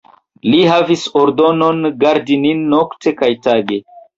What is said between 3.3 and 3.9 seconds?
tage.